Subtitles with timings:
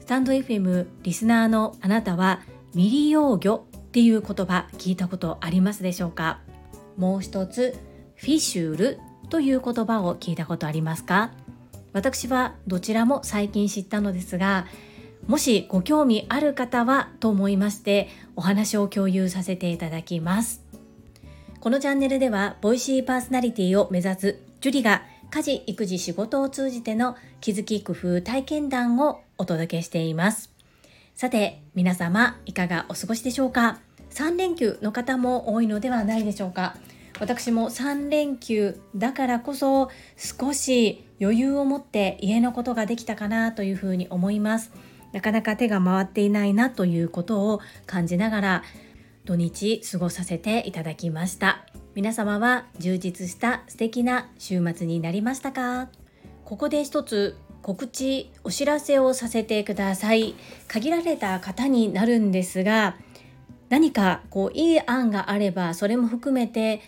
[0.00, 2.40] スタンド FM リスナーのあなたは
[2.72, 6.40] 未利用魚っていう言葉聞いたことありますでしょうか？
[6.96, 7.76] もう一つ
[8.16, 8.98] フィッシュル
[9.30, 11.30] という言葉を聞いたことありますか？
[11.92, 14.66] 私はどちらも最近知ったのですが
[15.28, 20.64] もしご興味ある方はと思いましてお話を共有させていただきます。
[21.60, 25.02] このチャンネルではボイシーパーソナリティを目指すジュリが
[25.34, 30.52] 家事育児仕事を通じての気づき工夫体験談をお届けしています。
[31.16, 33.80] さて皆様いかがお過ごしでしょうか
[34.10, 36.76] ？3連休の方も多いのではないでしょうか？
[37.18, 44.70] 私も3連休だからこそ少し余裕を持って家のことができたかなというふうに思います。
[45.10, 48.62] なかなか手が回っていないなということを感じながら
[49.24, 51.63] 土日過ごさせていただきました。
[51.94, 55.88] 皆様は充実した素敵な週末になりましたか？
[56.44, 60.34] ここで一つ告知お知らせをさせてください。
[60.66, 62.96] 限られた方になるんですが
[63.68, 66.80] 何かこういい案があればそれも含めて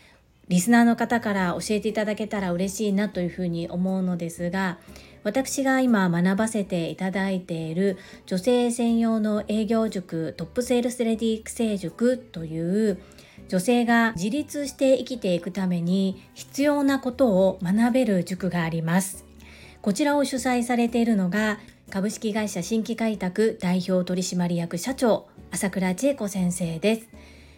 [0.48, 4.78] リスナーの方から教えていただけたら嬉しいなというふうに思うのですが
[5.22, 12.98] 私が今学ばせていただいている女性専用の営業塾トップセールスレディ育成塾という
[13.48, 19.24] 女性が自立して生きていくために必要なことを学べる塾があります。
[19.82, 21.58] こちらを主催されているのが
[21.90, 27.08] 株式会社新規開拓代表取締役社長朝倉千恵子先生です。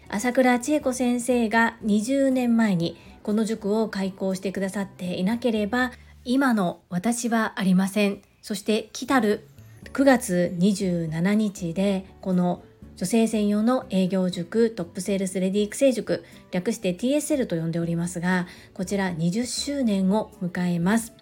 [0.07, 5.91] 朝倉千恵子先生が20年前にこの塾を開講してくださっていなければ
[6.25, 8.21] 今の私はありません。
[8.41, 9.47] そして来たる
[9.93, 12.63] 9月27日でこの
[12.99, 21.13] 女性専用の営業塾トップセールスレディ育成塾略して TSL と呼んでおりますがこちら20周年を迎えます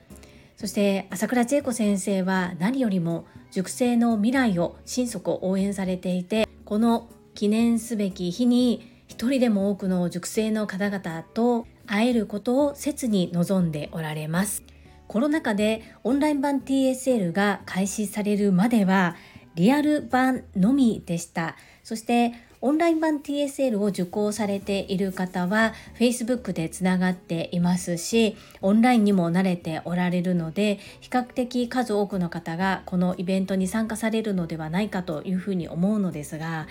[0.56, 14.63] そして朝倉千恵子先生は何よりも塾生の未来を心底応援されていてこの記念すべき日に一人でも多くの塾生の方々と会えることを切に望んでおられます。
[15.07, 19.16] コロナ禍でオンライン版 TSL が開始されるまでは
[19.57, 21.56] リアル版のみでした。
[21.88, 36.68] そしてオンライン版 TSL を受講されている方は Facebook でつながっていますしオンラインにも慣れておられるので比較的数多くの方がこのイベントに参加されるのではないかというふうに思うのですが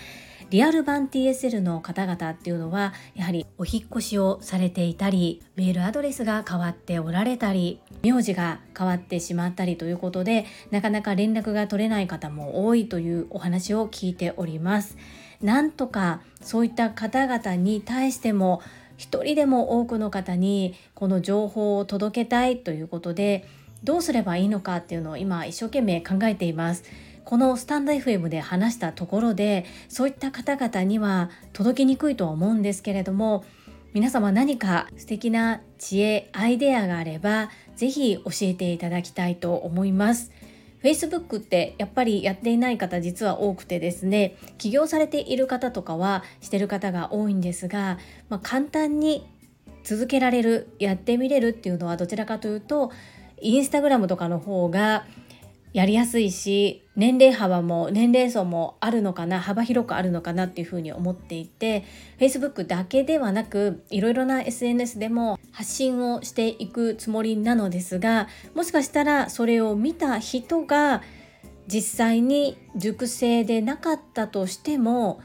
[0.50, 14.96] リアル版 TSL の方々っていうのはやはりお引越しをされていたりメールアドレスが変わっておられたり名字が変わってしまったりということでなかなか連絡が取れない方も多いというお話を聞いております。
[15.42, 18.62] なんとかそういった方々に対しても
[18.96, 23.46] 一人でも多くの方にこの情報を届けたいということで
[23.84, 26.84] どうすればいいのかっていうのを今一生懸命考えています。
[27.24, 33.44] このスタンド FM で話したところでそういった方々には届きにくいとは思うんですけれども
[33.94, 40.32] 皆様何か素敵な知恵アイデアがあればぜひ教えていただきたいと思います。
[40.82, 47.98] Facebook ってやっぱりやっていない方実は多くてですね起業されている方とかはしてる方が多いんですが、
[48.28, 49.26] まあ、簡単に
[49.82, 52.92] 続けられるやってみれるっていうのはどちらかというと
[53.41, 55.06] インスタグラムとかの方が
[55.76, 61.84] やりやすいし年齢幅も年齢層もあるのかな幅広くあるのかなっていうふうに思っていて
[62.19, 71.03] Facebook だけではなくいろいろな SNS でも発信をしていくつもりなのですがもしかしたらそれを見た人が
[71.66, 75.20] 実際に熟成でなかったとしても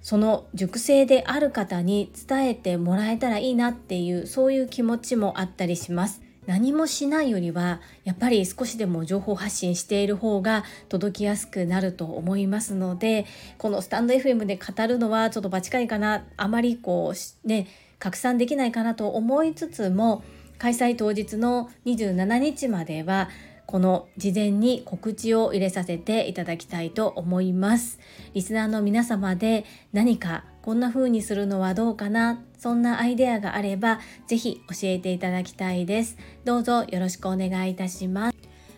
[0.00, 6.22] その熟成である方に伝えてもらえたらいいなっていうそういう気持ちもあったりします。
[6.50, 13.24] 何もしないよりはやっぱり少しでも情報発信している方が届きやすくなると思いますので
[13.56, 17.68] このスタンド FM で語るのはちょっとバチカイかなあまりこうね
[18.00, 20.24] 拡散できないかなと思いつつも
[20.58, 23.28] 開催当日の27日までは
[23.66, 28.00] この事前に告知を入れさせていただきたいと思います。
[28.34, 32.42] リスナーの皆様で何かこんな風にするのはどうかな？
[32.58, 36.16] そんなアイデアがあればぜひ教えていただきたいです。
[36.44, 38.36] どうぞよろしくお願いいたします。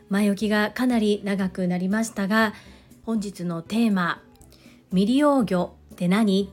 [0.08, 2.54] 前置きがかなり長くなりましたが
[3.04, 4.22] 本日のテーマ
[4.90, 6.52] 未利用魚って何？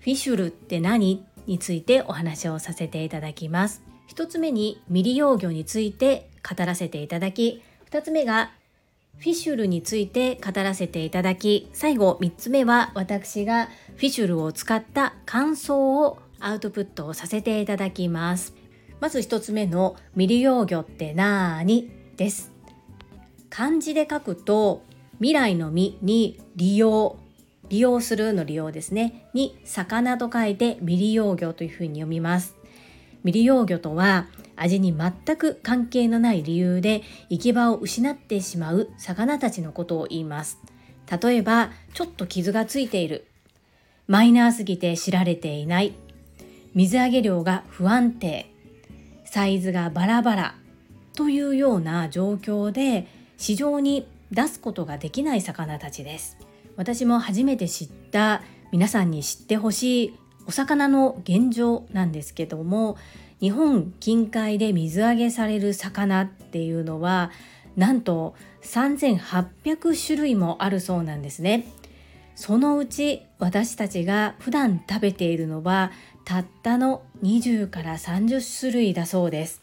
[0.00, 1.24] フィシュルって何？
[1.46, 3.82] についてお話をさせていただきます。
[4.06, 8.50] 一つ目に未利用魚について語らせていただき2つ目が
[9.18, 18.54] フィシュルについて語らせていただき最後3つ目は私がフィシュルを使った感想をアウトプットをさせていただきます。
[19.00, 22.52] まず1つ目の未利用魚ってなーにです。
[23.50, 24.82] 漢字で書くと
[25.16, 27.18] 未来の未に利用。
[27.68, 29.28] 利用するの利用ですね。
[29.34, 32.56] に魚と書いて未利用魚というふうに読みます。
[33.24, 34.26] 未利用魚とは
[34.60, 40.58] 味に全く関係のない理由で行き場を失ってしまう魚たちのことを言います。
[41.22, 43.26] 例えばちょっと傷がついている。
[44.06, 45.94] マイナーすぎて知られていない。
[46.74, 48.52] 水揚げ量が不安定。
[49.24, 50.54] サイズがバラバラ。
[51.14, 53.06] というような状況で
[53.36, 56.36] 市場に出すことができない魚たちです。
[56.76, 58.42] 私も初めて知った。
[58.70, 60.14] 皆さんに知ってほしい
[60.46, 62.96] お魚の現状なんですけども
[63.40, 67.30] 日本近海で水揚げされる魚っていうのは
[67.76, 71.66] なんと3800種類もあるそうなんですね。
[72.34, 75.90] そのうち私たちが普段食べているのは
[76.24, 79.62] たったの20から30種類だそうです。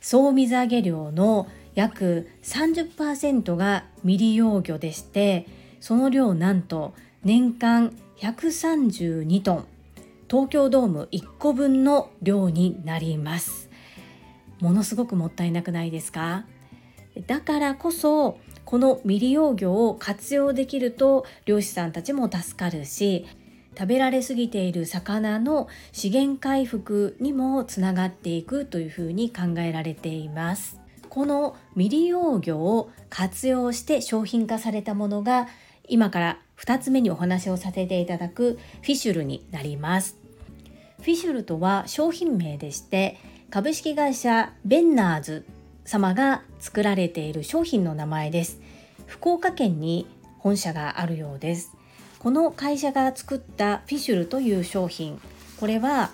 [0.00, 5.46] 総水揚げ量の約30%が未利用魚でして
[5.80, 6.94] その量なんと
[7.24, 9.73] 年間132トン。
[10.30, 13.70] 東京ドーム1個分の量になります。
[14.60, 16.46] ものすごくもったいなくないですか？
[17.26, 23.26] だからこそこの未利用魚を活用できると漁師さんたちも助かるし
[23.78, 30.80] 食べられすぎている魚の資源回復にもつながっていくというふうに考えられています。
[31.08, 35.46] この未利用魚を活用して商品化されたものが
[35.86, 40.16] 今から2つ目にお話をさせていただくフィシュルになります。
[40.98, 43.18] フィシュルとは商品名でして
[43.50, 45.44] 株式会社ベンナーズ
[45.84, 48.60] 様が作られている商品の名前です。
[49.06, 50.06] 福岡県に
[50.38, 51.72] 本社があるようです。
[52.18, 55.20] この会社が作ったフィシュルという商品。
[55.60, 56.10] これは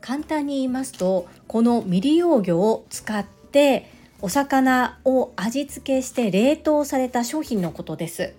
[0.00, 8.34] 簡単に言いますとこの未利用魚を使ってお魚を味付けして冷凍された商品のことです。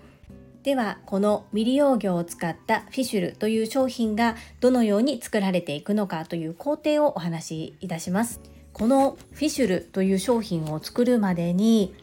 [0.65, 8.41] ではこの未利用魚を使ったフィシュルという商品がどのように作られていくのかという工程をお話しいたします。
[8.73, 11.93] このフィシュルという商品を作るまでに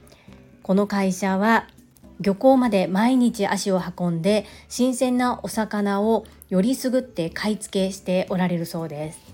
[0.62, 1.66] この会社は
[2.20, 9.31] 漁港まで毎日足を運んで新鮮なお魚をよりすぐって買い付けしておられるそうです。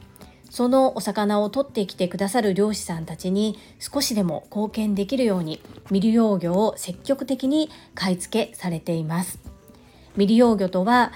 [0.50, 9.38] そのお魚を取ってきてくださる漁師さんたちに少しでも貢献できるように未利用魚を積極的に買い付けされています。
[10.12, 11.12] 未利用魚とは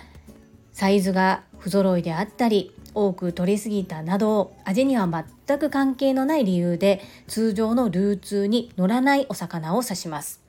[0.72, 10.41] サイズが不揃いであったり多く取りすぎたなど味には全く関係のない理由で通常の流通に乗らないお魚を指します。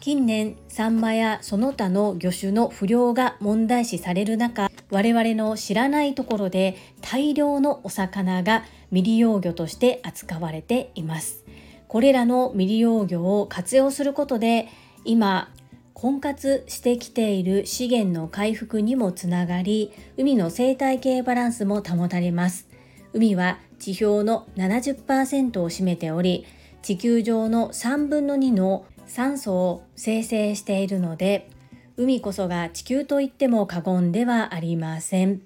[0.00, 11.44] 近年サンマやその他の魚種の不良が問題視される中我々の知らないところで大量のお魚が未利用魚として扱われています。
[11.86, 14.68] これらの未利用魚を活用することで
[15.04, 15.52] 今
[15.92, 22.68] 婚活してきている資源の回復にもつながり海の生態系バランスも保たれます。
[23.12, 26.46] 海は地表の70%を占めており
[26.80, 31.50] 地球上の3分の2の酸素を生成しているので
[31.96, 35.42] 海こそが地球と言っても過言ではありません。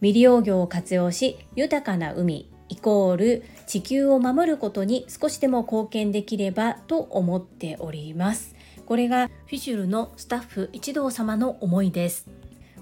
[0.00, 8.54] 未利用魚を活用し豊かな海イコール地球を守ることに少しでも貢献できればと思っております。
[8.86, 12.37] これがフィシュルのスタッフ一同様の思いです。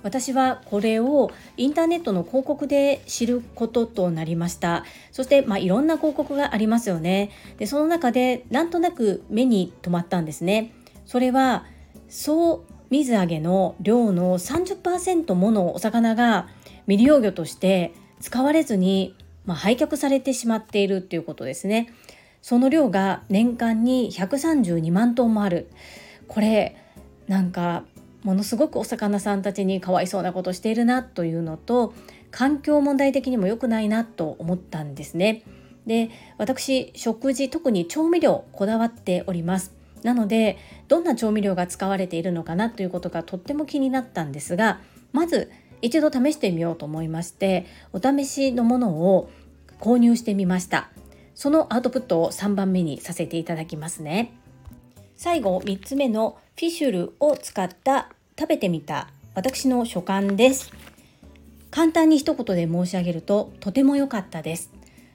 [0.06, 4.84] 私はこれをインターネットの広告で知ることとなりました。
[5.10, 7.32] そしてまあいろんな広告がありますよね。
[7.56, 10.72] でその中でなんとなく目に留まったんですね。
[11.06, 11.64] それは
[12.08, 16.46] 総水揚げの量の30%ものお魚が
[16.84, 21.92] 未利用魚として使われずに、まあ、廃却されてしまっているっていうことですね。
[22.42, 25.68] その量が年間に132万トンもある。
[26.28, 26.76] これ
[27.26, 27.82] なんか
[28.26, 31.95] ものすごくお魚さんたちにかわいそうなことしているなというのと
[32.33, 35.45] 環境問題的にも良くないなと思ったんですね。
[35.87, 39.73] で私食事特に調味料こだわっております。
[40.02, 44.80] なのでどんな調味料が使われているのかなということがとっても気になったんですが
[45.12, 49.30] まず一度試してみようと思いましてお試しのものを
[49.78, 50.90] 購入してみました。
[51.37, 54.33] そのアウトプットを3番目にさせていただきますね。
[55.14, 60.71] 最後3つ目のフィシュルを使った食べてみた私の所感です。
[61.71, 64.71] 簡単に一言で申し上げるととても良かったです。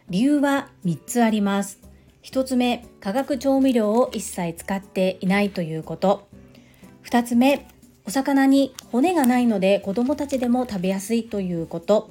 [0.09, 1.79] 理由は3つあります。
[2.23, 6.27] 1つ目化学調味料を一切使っていないということ。
[7.03, 7.67] 2つ目
[8.07, 12.09] お魚に骨がないので子供たちでも食べやすいということ。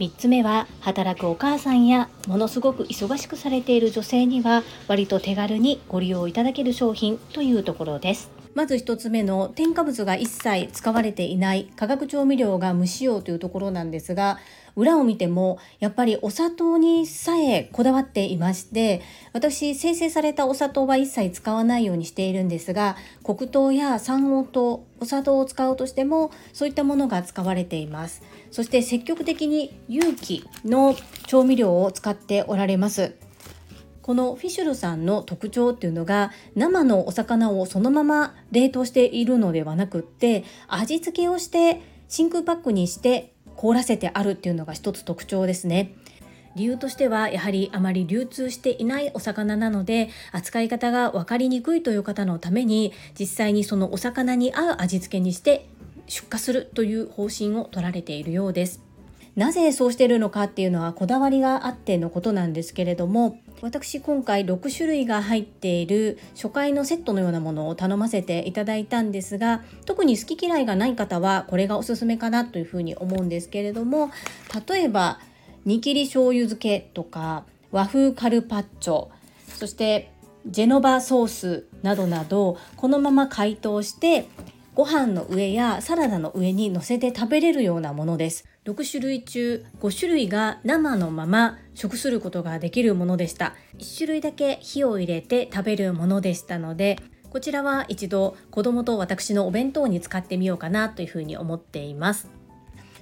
[0.00, 8.30] 3つ目は働くお母さんやものすごく忙しくされている女性には割と手軽にご利用いただける商品というところです。
[8.58, 14.40] まず1つ目の添加物が一切使われていない化学調味料が無使用というところなんですが
[14.74, 19.00] 裏を見てもやっぱりお砂糖にさえこだわっていまして
[19.32, 28.22] 私生成されたお砂糖は一切使わないようにしているんですが黒糖や三黄糖お砂糖を使うとしてもそういったものが使われています。
[28.50, 30.96] そして積極的に有機の
[31.28, 33.27] 調味料を使っておられます。
[34.08, 45.94] このフィシュルさんの特徴っていうのが生のお魚をそのまま冷凍しているのではなくって味付けをして真空パックにして凍らせてあるっていうのが一つ特徴ですね。
[46.56, 55.68] 理由としてはやはりあまり流通していないお魚なので扱い方が分かりにくいという方のために実際にそのお魚に合う味付けにして
[56.06, 58.80] 出荷するという方針を取られているようです。
[59.36, 74.10] なぜそうしてるのかっていうのはこだわりがあってのことなんですけれども私今回6種類が入っている初回のセットのようなものを頼ませていただいたんですが特に好き嫌いがない方はこれがおすすめかなというふうに思うんですけれども
[74.68, 75.20] 例えば
[75.64, 79.08] 煮切り醤油漬けとか和風カルパッチョ
[79.48, 80.12] そして
[80.46, 84.28] ジェノバソースなどなどこのまま解凍して
[84.74, 88.44] ご飯の上やサラダの上に乗せて食べれるようなものです。
[88.68, 93.54] 6種類中5種類が生のまま食することができるものでした。
[93.78, 96.98] 1種類だけ火を入れて食べるものでしたので
[97.30, 102.28] こちらは一度子供と私のお弁当に使ってみようかなというふうに思っています。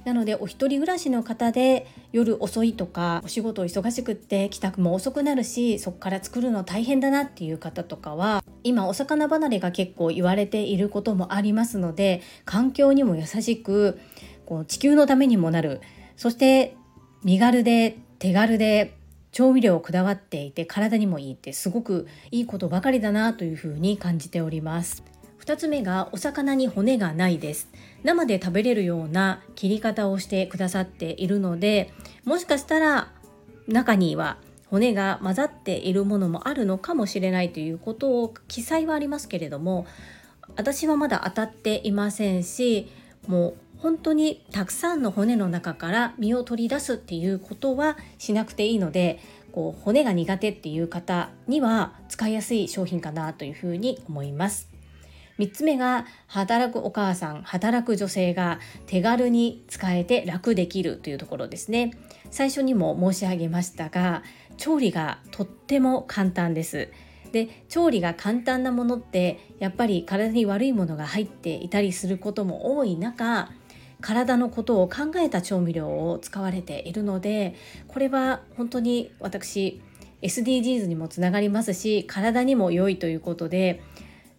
[0.04, 13.98] なのでお一人暮らしの方で夜遅いとかお仕事忙しくって帰宅も遅くなるしそこから作るの大変だなっていう方とかは今お魚離れが結構言われていることもありますので環境にも優しく
[14.46, 15.80] こう地球のためにもなる。
[16.16, 16.74] そして
[17.22, 18.96] 身軽で手軽で
[19.32, 25.02] 調味料をこだわっていて体にもいいってすごくいいことばかりだなというふうに感じております。
[25.44, 27.68] 2つ目がお魚に骨がないです。
[28.02, 31.92] 生で食べれるような切り方をしてくださっているので
[32.24, 33.12] もしかしたら
[33.66, 34.38] 中には
[34.70, 39.86] 骨が混ざっているものもあるのかもしれないということを記載はありますけれども
[40.56, 42.88] 私はまだ当たっていませんし
[43.26, 49.20] もう本当にたくさんの骨の中から身を取り出すっていうことはしなくていいので
[49.52, 54.76] こう骨が苦手っていう方には使いやすい商品かなというふうに思います。
[55.38, 61.92] 3つ目が働くお母さん働く女性が手軽に使えて楽できるというところですね
[62.30, 64.22] 最初にも申し上げましたが
[64.56, 66.88] 調理がとっても簡単です
[67.32, 73.50] で調理が簡単なものってやっぱり体に悪いものが入っていたりすることも多い中
[74.00, 77.54] 体のことを考えた調味料を使われているので
[77.88, 79.80] これは本当に私
[80.22, 83.82] SDGs にもつながりますし体にも良いということで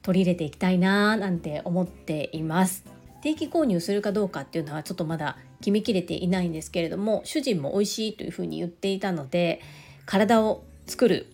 [0.01, 2.85] 取り入れていきたいななんて思っています。
[3.21, 9.59] 定期購入するかどうかっていうのはちょっとまだ決めきれていないんですけれども主人も美味しいというふうに言っていたので
[10.05, 11.25] 体を作る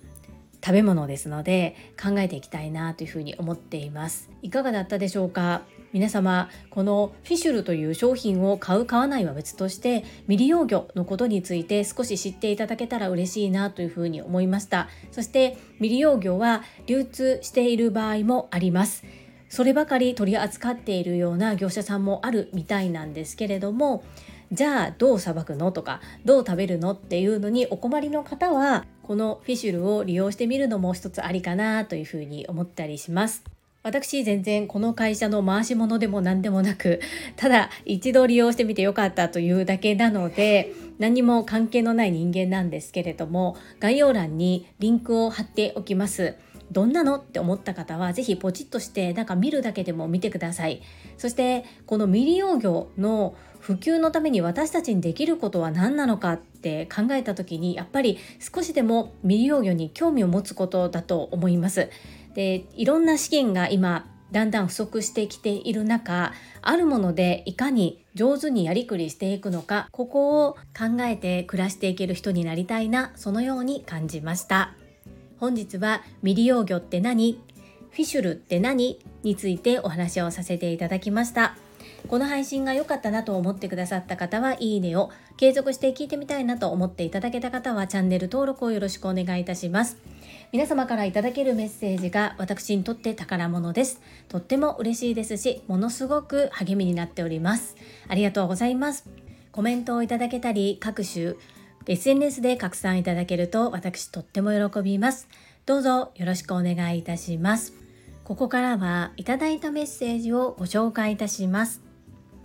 [0.65, 4.29] 食べ物ですので考えていきたいなというふうに思っています。
[4.41, 5.63] いかがだったでしょうか？
[5.93, 19.03] 皆様このフィシュルという商品を買う買わないは別として未利用魚のことについて少し知っていただけたら嬉しいなというふうに思いましたそして未利用魚は流通している場合もあります
[19.49, 24.03] そればかり取り扱っているような業者さんもあるみたいなんですけれども
[24.51, 33.52] じゃあどうさばくのとかどう食べるのっていうのにお困りの方はこのフィシュルを利用してみるのも一つありかなというふうに思ったりします。
[33.83, 37.01] 私全然この会社の回し物でも何でもなく
[37.35, 46.35] ただ一度利用してみてよかったというだけなので何も関係のない人間なんですけれども概要欄にリンクを貼っておきます。
[46.71, 50.81] どんなのって思った方は是非ポチッとしてなんか見るだけでも見てください
[51.17, 61.89] そしてこの未利用魚の普及のために私たちにできることは何なのかって考えた時にやっぱり少しでも未利用魚に興味を持つことだと思います
[62.33, 74.73] でいろんな資金が今だんだん不足してきている中あるものでいかに上手にやりくりしていくのかここを考えて暮らしていける人になりたいなそのように感じました。
[75.39, 77.39] 本日は未利用魚って何？
[77.91, 78.99] フィシュルって何？
[79.23, 81.55] についてお話をさせていただきました。
[82.07, 89.97] この配信が良かったなと思ってくださった方はいいねを、継続して聞いてみたいなと思っていただけた方はチャンネル登録をよろしくお願いいたします。
[90.53, 93.99] 皆様からいただけるメッセージが私にとって宝物です。
[94.29, 97.75] とっても嬉しいですし、ものすごく励みになっております。
[98.07, 99.09] ありがとうございます。
[99.53, 101.35] コメントをいただけたり各種
[101.85, 105.27] SNS で拡散いただけると私とっても喜びます
[105.67, 107.73] どうぞよろしくお願いいたします
[108.23, 111.83] ここからはいただいたメッセージをご紹介いたします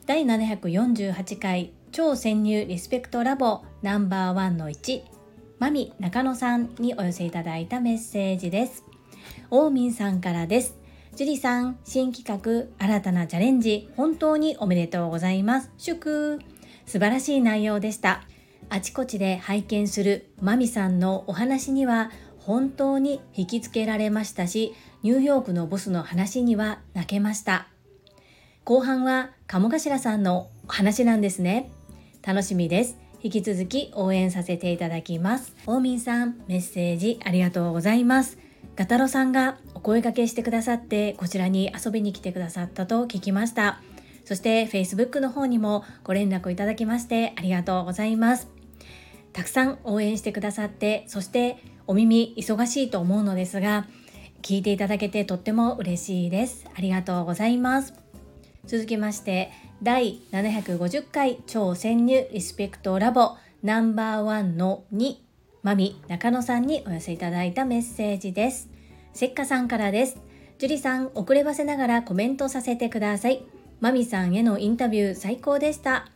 [0.04, 5.17] 第748回超潜入リスペクトラボナンバーワンの1
[5.58, 8.84] マミ中野さんにお寄せいただいたメッセージです。
[9.50, 10.76] オーミンさんからです。
[11.16, 15.72] ジュリさん新企画新たなチャレンジ本当におめでとうございます。
[15.76, 16.38] 祝。
[16.86, 18.22] 素晴らしい内容でした。
[18.70, 27.66] あちこちで拝見するマミさんのお話には本当に引きつけられましたしニューヨークのボスの話には泣けました。
[28.62, 31.72] 後半は鴨頭さんの話なんですね。
[32.22, 33.07] 楽しみです。
[33.20, 35.54] 引き続き応援させていただきます。
[35.66, 38.38] オーミンさんメッセージありがとうございます。
[38.76, 43.82] ガタロさんがお声掛けしてくださってこちらに遊びに来てくださったと聞きました。
[44.24, 48.48] そして Facebook の方にもご連絡いただきましてありがとうございます。
[49.32, 53.86] たくさん応援してくださってそしてお耳忙しいと思うのですが
[54.42, 56.66] 聞いていただけてとっても嬉しいです。
[56.74, 57.94] ありがとうございます。
[58.66, 59.50] 続きまして
[59.82, 65.16] 第750回超潜入リスペクトラボナンバーワンの2
[65.62, 68.68] マミ中野さんにお寄せいただいたメッセージです。
[69.12, 70.18] せっかさんからです。
[70.58, 73.44] 樹里さん遅ればせながらコメントさせてください。
[73.80, 76.08] マミさんへのインタビュー最高でした。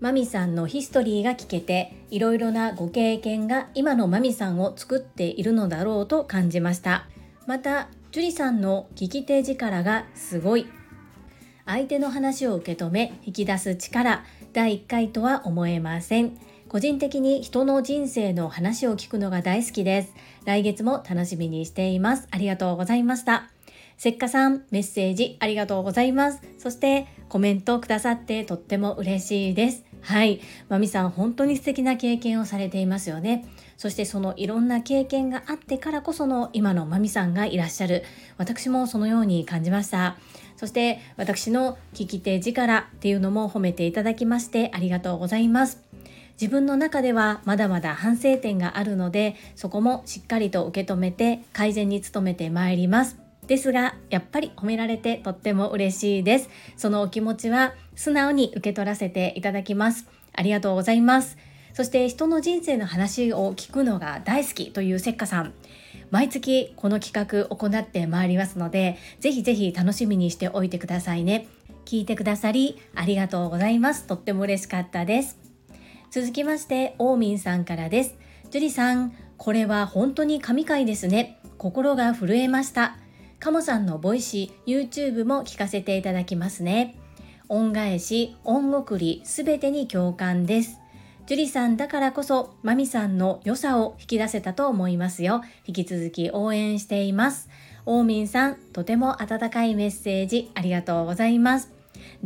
[0.00, 7.06] マミさんのヒストリーが聞けていろいろなご経験が今のマミさんを作っているのだろうと感じました。
[7.46, 10.66] また樹里さんの聞き手力がすごい。
[11.66, 16.38] 相手の話を受け止め引き出す力第1回とは思えません。
[16.68, 20.14] 個人的に人の人生の話を聞くのが大好きです。
[20.44, 22.28] 来月も楽しみにしています。
[22.30, 23.50] ありがとうございました。
[23.96, 26.40] せっかさんメッセージありがとうございます。
[26.58, 29.84] そしてコメントくださってとっても嬉しいです。
[30.02, 30.40] はい。
[30.68, 33.46] まみさん本当に素敵な経験をされていますよね。
[33.78, 38.04] そしてそのいろんな経験があってからこその今のまみさんがいらっしゃる。
[38.36, 40.18] 私もそのように感じました。
[40.64, 45.78] そして私の聞き手力っていうのも褒めていただきましてありがとうございます。
[46.40, 53.18] 自分の中ではまだまだ反省点があるのでそこもしっかりと受け止めて改善に努めてまいります。
[53.46, 56.48] ですがやっぱり褒められてとっても嬉しいです。
[56.78, 60.06] そのお気持ちは素直に受け取らせていただきます。
[60.32, 61.36] ありがとうございます。
[61.74, 65.52] そして人の人生の話を聞くのが大好きというせっかさん。
[66.14, 71.48] 毎月この企画行ってまいりますのでぜひぜひ楽しみにしておいてくださいね。
[71.86, 74.06] 聞いてくださりありがとうございます。
[74.06, 75.40] とっても嬉しかったです。
[76.12, 78.14] 続きましてオーミンさんからです。
[78.50, 81.40] ジュリさんこれは本当に神回ですね。
[81.58, 82.96] 心が震えました。
[83.40, 86.94] カモさんの Voicy YouTube も聞かせていただきますね。
[87.48, 90.83] 恩返し恩送りすべてに共感です。
[91.26, 95.40] ジュリさんだからこそマミさんの良さを引き出せたと思いますよ。
[95.64, 97.48] 引き続き応援しています。
[97.86, 101.72] オーミンさんとても温かいメッセージありがとうございます。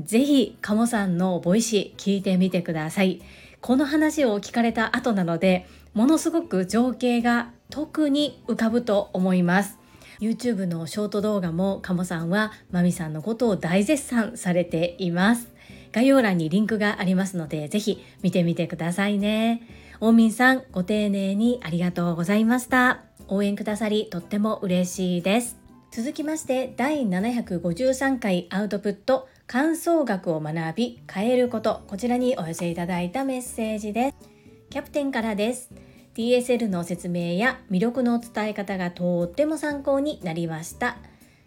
[0.02, 3.22] ぜひカモさんの Voicy 聞いてみてください。
[3.60, 9.78] この話を聞かれた後なのでものすごく情景が特に浮かぶと思います。
[10.20, 15.48] YouTube のショート動画もカモさんはマミさんのことを大絶賛されています。
[15.92, 19.62] 概要欄にリンクがありますのでぜひ見てみてくださいね。
[20.00, 23.00] オーミンさんご丁寧にありがとうございました。
[23.28, 25.58] 応援くださりとっても嬉しいです。
[25.90, 31.82] 続きまして第753回アウトプット感想学を学び変えること。
[31.88, 34.16] こちらにお寄せいただいたメッセージです。
[34.70, 35.70] キャプテンからです。
[36.14, 40.98] DSL の説明や魅力の伝え方がとっても参考になりました。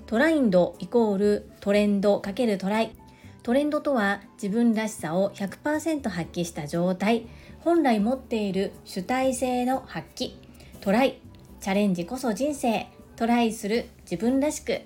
[0.08, 3.01] トラインドイコールトレンド×トライ。
[3.44, 7.26] トレンドとは自分らしさを100%発揮した状態。
[7.62, 10.34] 本来持っている主体性の発揮。
[10.80, 11.20] トライ。
[11.60, 12.88] チャレンジこそ人生。
[13.16, 14.82] トライする自分らしく。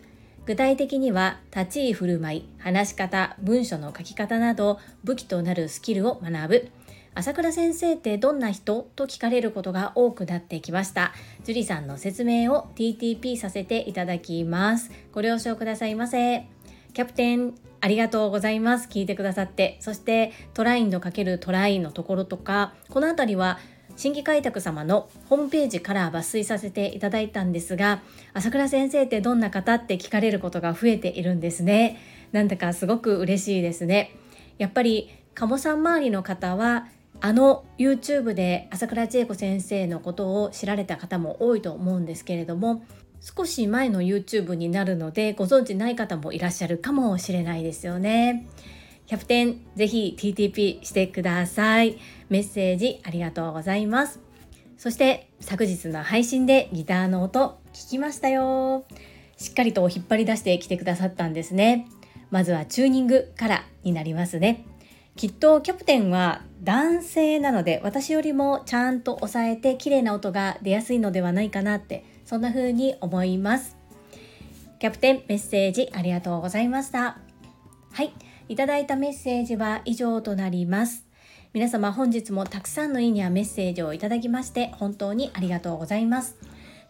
[0.46, 2.50] 具体的には立ち居振る舞い。
[2.58, 4.80] 話し方文書の書き方など。
[5.04, 6.70] 武器となるスキルを学ぶ。
[7.14, 11.14] 朝倉先生ってどんな人と聞かれることが多くなってきました。
[11.44, 14.92] 樹里さんの説明を TTP させていただきます。
[15.12, 16.46] ご了承くださいませ。
[16.94, 17.56] キャプテン。
[17.86, 18.88] ありがとうございます。
[18.90, 19.78] 聞いてくださって。
[19.80, 23.60] そしてトラインド×トライのところとかこの辺りは
[23.96, 28.02] 新規開拓様のホームページから抜粋させていただいたんですが
[28.34, 32.00] 朝倉先生ってどんな方って聞かれることが増えているんですね。
[32.32, 34.16] なんだかすごく嬉しいですね。
[34.58, 36.88] やっぱり鴨さん周りの方は
[37.22, 42.84] あの YouTube で朝倉千恵子先生のことを知られた方も多いと思うんですけれども
[43.22, 48.48] 少し前の YouTube になるのでご存知ない方もいらっしゃるかもしれないですよね。
[49.08, 51.98] キャプテンぜひ TTP してください。
[52.30, 54.20] メッセージありがとうございます。
[54.78, 58.86] そして昨日の配信でギターの音聞きましたよ。
[59.38, 61.88] しっかりと引っ張り出してきてくださったんですね。
[62.32, 64.66] まずはチューニングからになりますね。
[65.16, 73.78] きっとキャプテンは男性なので私よりもちゃんと押さえて綺麗な音が出やすいのではないかなってそんな風に思います。
[74.80, 77.18] キャプテンメッセージありがとうございました。
[77.92, 78.14] はい。
[78.50, 81.06] いただいたメッセージは以上となります。
[81.54, 86.38] 皆様本日もたくさんのいいねやメッセージをいただきまして本当にありがとうございます。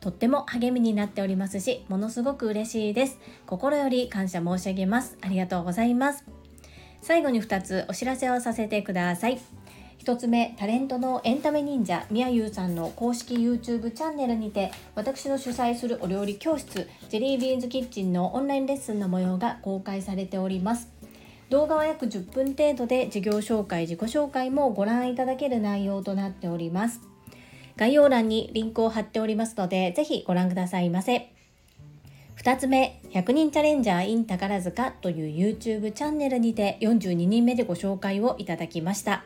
[0.02, 3.20] とっても励みになっておりますしものすごく嬉しいです。
[3.46, 5.18] 心より感謝申し上げます。
[5.22, 6.26] ありがとうございます。
[7.02, 9.40] 最後に2つお知らせをさせてください。
[10.06, 20.90] 1つ目タレントのエンタメ忍者みやゆうさんの公式 YouTube チャンネルにて私の主催するお料理教室ジェリービーンズキッチンのオンラインレッスンの模様が公開されております。
[21.50, 27.02] 動画は約10分程度で事業紹介自己紹介もご覧いただける内容となっております。
[27.76, 31.32] 概要欄にリンクを貼っておりますのでぜひご覧くださいませ。
[32.38, 39.26] 2つ目100人チャレンジャー in 宝塚という YouTube チャンネルにて42人目でご紹介をいただきました。